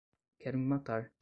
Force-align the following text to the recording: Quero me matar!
Quero 0.39 0.57
me 0.57 0.65
matar! 0.65 1.11